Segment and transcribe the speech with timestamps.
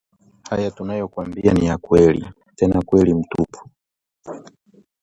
[0.49, 3.69] Haya tunayokwambia, ni ya kweli tena ukweli mtupu